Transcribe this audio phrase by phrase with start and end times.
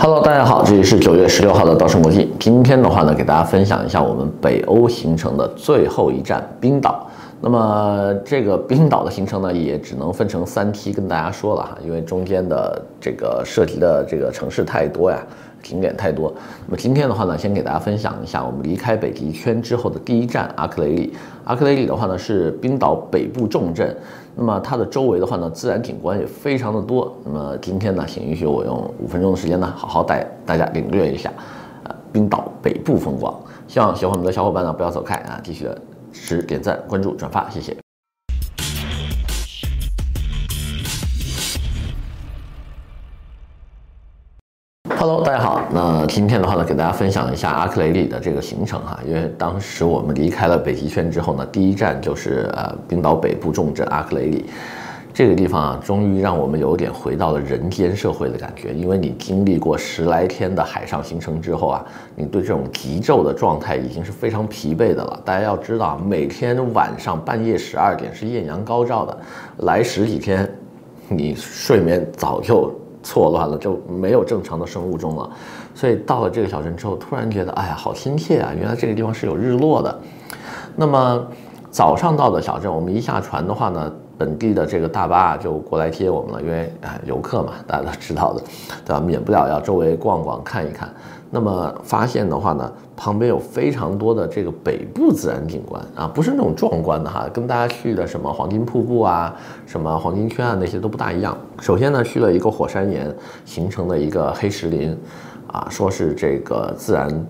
[0.00, 2.32] Hello，大家好，这里是九月十六号的稻盛国际。
[2.38, 7.04] 今天的话呢，给大家分享一下我们北欧行程的最后一站冰岛。
[7.40, 15.18] 那么这个冰岛的行程呢，也只能分成三期跟大家说了哈，因为中间的这个涉及的这个城市太多呀。
[15.60, 16.32] 景点太多，
[16.66, 21.12] 那么今天的话呢，先给大家分享一下我们离开北极圈之后的第一站阿克雷里。
[21.42, 23.94] 阿克雷里的话呢是冰岛北部重镇，
[24.34, 27.12] 那么它的周围的话呢，自然景观也非常的多。
[27.24, 31.32] 那么今天呢，请允许我用五分钟的时间呢，好好带大家领略一下，
[31.84, 33.34] 呃，冰岛北部风光。
[33.66, 35.78] 希望喜欢我们的小伙伴呢不要走开啊，继续的
[36.12, 37.87] 持点赞、关注、转发，谢谢。
[45.00, 45.62] Hello，大家好。
[45.70, 48.98] 那今天的话呢，给大家分享一下阿克雷里的这个行程哈。
[49.06, 54.46] 因为当时我们离开了北极圈之后呢，第一站就是呃冰岛北部重镇阿克雷里。
[55.14, 58.74] 这个地方啊，终于让我们有点回到了人间社会的感觉。
[58.74, 61.84] 因为你经历过十来天的海上行程之后啊，
[62.16, 65.22] 你对这种极昼的状态已经是非常疲惫的了。
[65.24, 69.16] 大家要知道，每天晚上半夜十二点是艳阳高照的，
[69.58, 70.52] 来十几天，
[71.06, 72.74] 你睡眠早就。
[73.08, 75.30] 错乱了，就没有正常的生物钟了，
[75.74, 78.52] 所以到了这个小镇之后，突然觉得，哎呀，好亲切啊！
[78.54, 79.98] 原来这个地方是有日落的。
[80.76, 81.26] 那么
[81.70, 88.42] 早上到的小镇，我们一下船的话呢，本地的这个大巴就过来接我们了，因为啊，游客嘛，大家都知道的，
[88.84, 89.00] 对吧？
[89.00, 90.92] 免不了要周围逛逛看一看。
[91.30, 101.36] 那么发现的话呢，旁边有非常多的这个北部自然景观啊，不是那种壮观的哈，跟大家去的什么黄金瀑布啊、什么黄金圈啊那些都不大一样。
[101.60, 104.96] 首先呢，去了一个火山岩形成的一个黑石林，
[105.52, 107.26] 啊，说是这个自然，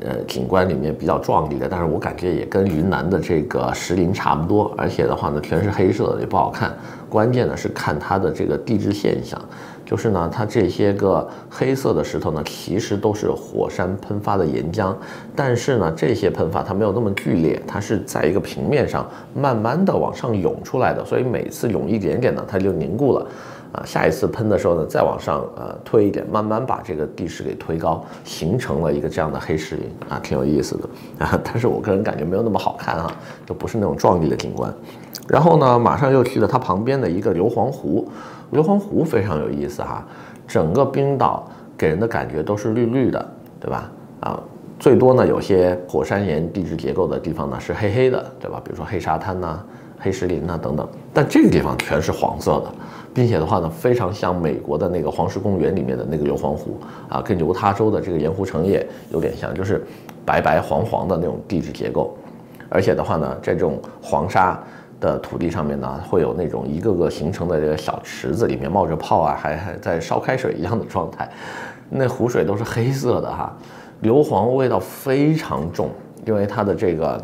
[0.00, 6.74] 呃，景观里面比较壮丽的，但是我感觉也跟云南的这个石林差不多，而且的话呢，全是黑色的，也不好看。
[7.08, 9.40] 关键呢是看它的这个地质现象。
[9.88, 14.94] 就是呢，它这些个黑色的石头呢，其实都是火山喷发的岩浆，
[15.34, 23.26] 但是呢，这些喷发它没有那么剧烈，它是在一个平面上慢慢的往上涌出来的，所以每次涌一点点呢，它就凝固了，
[23.72, 33.10] 啊，下一次喷的时候呢，再往上呃推一点，慢慢把这个地势给推高，形成了一个这样的黑石林啊，挺有意思的啊，但是我个人感觉没有那么好看啊，
[33.46, 34.70] 就不是那种壮丽的景观。
[35.26, 38.06] 然后呢，马上又去了它旁边的一个硫磺湖。
[38.50, 40.06] 硫磺湖非常有意思哈，
[40.46, 43.28] 整个冰岛给人的感觉都是绿绿的，
[43.60, 43.90] 对吧？
[44.20, 44.40] 啊，
[44.78, 48.60] 最多呢有些火山岩地质结构的地方呢是黑黑的，对吧？
[48.64, 49.62] 比如说黑沙滩呐、
[49.98, 50.88] 黑石林呐等等。
[51.12, 52.72] 但这个地方全是黄色的，
[53.12, 59.84] 并且的话呢，非常像美国的那个黄石公园里面的那个硫磺湖啊，跟犹他州的这个盐湖城也有点像，就是
[60.24, 62.16] 白白黄黄的那种地质结构，
[62.68, 64.58] 而且的话呢，这种黄沙。
[65.00, 71.28] 的土地上面呢，会有那种一个个形成的这个小池子，里面冒着泡啊，还还在烧开水一样的状态。
[71.88, 73.56] 那湖水都是黑色的哈，
[74.02, 75.90] 硫磺味道非常重，
[76.26, 77.22] 因为它的这个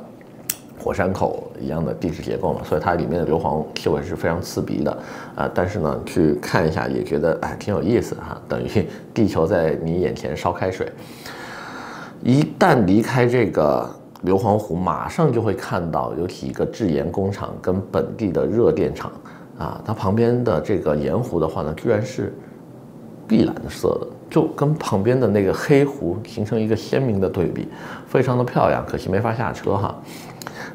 [0.78, 4.96] 火山口一样的地质结构嘛，所以它里面的硫磺气味是非常刺鼻的
[5.34, 10.90] 啊、但是呢，去看一下也觉得哎挺有意思哈，等于地球在你眼前烧开水。
[12.22, 13.90] 一旦离开这个。
[14.24, 19.12] 硫磺湖马上就会看到有几个制盐工厂跟本地的热电厂
[19.58, 22.34] 啊，它旁边的这个盐湖的话呢，居然是
[23.28, 27.68] 碧蓝色的，就跟旁边的那个黑湖形成一个鲜明的对比，
[28.06, 28.84] 非常的漂亮。
[28.86, 29.94] 可惜没法下车哈。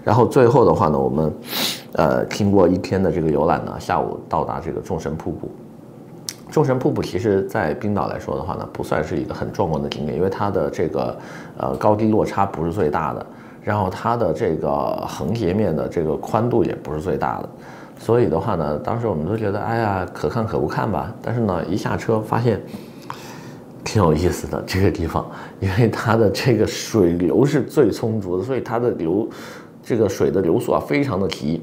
[0.04, 1.34] 然后最后的话呢，我们
[1.94, 5.50] 呃经过一天的这个游览呢，下午到达这个众神瀑布。
[6.52, 11.18] 众神瀑布其实在冰岛来说的话呢，不算是一个很壮观的景点，因为它的这个
[11.58, 13.26] 呃高低落差不是最大的。
[13.62, 17.50] 然后它的这个横截面的这个宽度也不是最大的，
[18.00, 21.14] 所以的话呢，当时我们都觉得，哎呀，可看可不看吧。
[21.22, 22.60] 但是呢，一下车发现
[23.84, 25.30] 挺有意思的这个地方，
[25.60, 29.28] 因为它的这个水流是最充足的，所以它的流
[29.84, 31.62] 这个水的流速啊非常的急。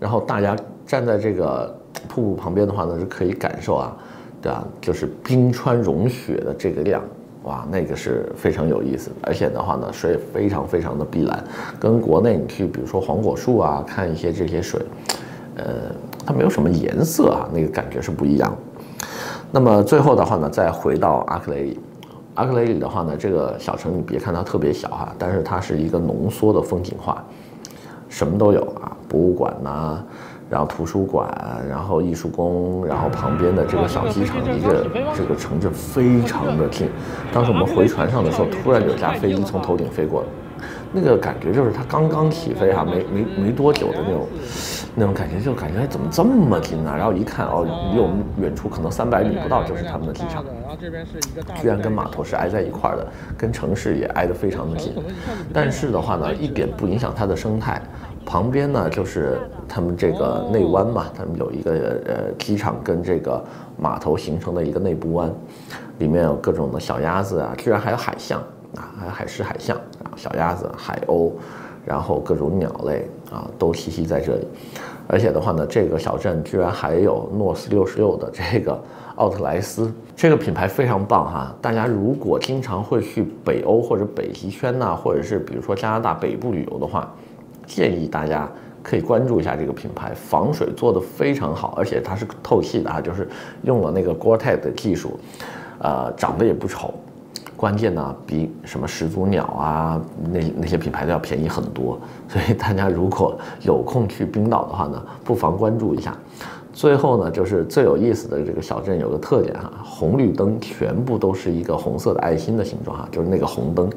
[0.00, 1.72] 然后大家站在这个
[2.08, 3.96] 瀑布旁边的话呢，是可以感受啊，
[4.40, 4.66] 对吧？
[4.80, 7.02] 就是冰川融雪的这个量。
[7.44, 11.42] 哇，那个是非常有意思，而且的话呢，水非常非常的碧蓝，
[11.80, 14.80] 跟国内你去比如说黄果树啊，看一些这些水，
[15.56, 15.64] 呃，
[16.26, 18.54] 它没有什么颜色啊，那个感觉是不一样。
[19.50, 21.80] 那么最后的话呢，再回到阿克雷里，
[22.34, 27.24] 阿克雷里的话呢，这个小城你别看它特别小哈，但是它是一个浓缩的风景画，
[28.10, 30.04] 什么都有啊，博物馆呐、
[30.50, 31.28] 然后图书馆，
[31.68, 36.88] 然后艺术宫，然后旁边的这个小机场，一个这个城镇非常的近。
[37.32, 40.24] 当时我们回船上的时候，突然有架飞机从头顶飞过，
[40.90, 44.26] 那个感觉就是它刚刚起飞哈，没没没多久的那种
[44.94, 46.96] 那种感觉，就感觉怎么这么近啊？
[46.96, 50.42] 然后一看哦，离我们远处可能三百米不到就是他们的机场，
[51.60, 53.06] 居然跟码头是挨在一块儿的，
[53.36, 54.94] 跟城市也挨得非常的近。
[55.52, 57.82] 但是的话呢，一点不影响它的生态。
[58.28, 61.72] 旁边呢就是他们这个内湾嘛，他们有一个
[62.04, 63.42] 呃机场跟这个
[63.78, 65.32] 码头形成的一个内部湾，
[65.98, 68.38] 里面有各种的小鸭子啊，居然还有海象
[68.76, 71.32] 啊，还有海狮、海象啊，小鸭子、海鸥，
[71.86, 74.46] 然后各种鸟类啊都栖息在这里。
[75.06, 78.78] 而且的话呢，这个小镇居然还有诺斯六十六的这个
[79.14, 81.56] 奥特莱斯，这个品牌非常棒哈。
[81.62, 87.10] 大家如果经常会去北欧或者北极圈呐，或者是比如说加拿大北部旅游的话。
[87.68, 88.50] 建议大家
[88.82, 93.28] 可以关注一下这个品牌，防水做得非常好，而且它是透气的啊，就是
[93.62, 95.20] 用了那个 Gore-Tex 的技术，
[95.78, 96.94] 呃，长得也不丑，
[97.54, 100.00] 关键呢比什么始祖鸟啊
[100.32, 106.16] 那那些品牌都要便宜很多，所以大家如果有空去冰岛的话呢，不妨关注一下。
[106.72, 113.90] 最后呢，就是最有意思的这个小镇有个特点哈，红绿灯全部都是一个红色的爱心的形状哈，就是那个红灯。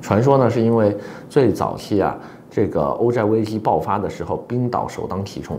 [0.00, 0.96] 传说呢是因为
[1.28, 2.18] 最早期啊。
[2.50, 5.58] 这个欧债危机爆发的时候，冰岛首当其冲，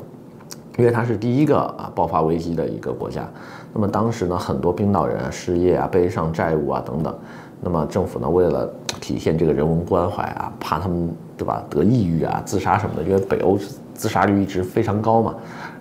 [0.78, 3.30] 因为它是第一个啊爆发危机的一个国家。
[3.74, 7.16] 那么当时呢，很多冰岛人啊失业啊、背上债务啊等等。
[7.62, 8.68] 那么政府呢，为了
[9.00, 13.58] 体现这个人文关怀啊，怕他们对吧得抑郁啊、自杀什么的，因为北欧
[13.94, 15.36] 自杀率一直非常高嘛。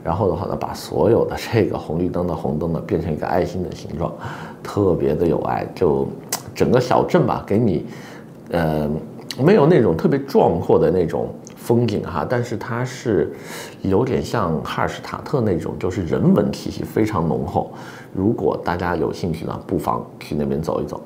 [0.04, 4.12] 然后的话呢，把所有的这个红绿灯的红灯呢变成一个爱心的形状，
[4.62, 5.66] 特别的有爱。
[5.74, 6.06] 就
[6.54, 7.86] 整个小镇吧，给你，
[8.50, 8.90] 呃。
[9.42, 13.32] 没有那种特别壮阔的那种风景哈，但是它是
[13.82, 17.72] 有点像哈尔施塔特那种，就是人文气息非常浓厚。
[18.14, 21.00] 如果大家有兴趣呢，不妨去那边走一走。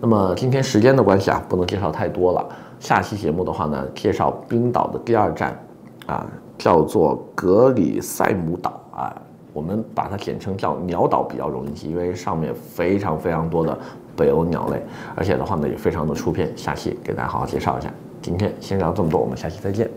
[0.00, 2.46] 那么今天时间的关系啊，不能介绍太多了。
[2.78, 5.58] 下期节目的话呢，介绍冰岛的第二站，
[6.06, 6.26] 啊，
[6.58, 9.22] 叫做格里塞姆岛啊，
[9.54, 13.78] 我们把它简称叫鸟岛比较容易记，因为上面非常非常多的。
[14.16, 14.80] 北欧鸟类，
[15.16, 17.92] 而且的话呢也非常的出片，下期给大家好好介绍一下。
[18.22, 19.90] 今天先聊这么多，我们下期再见。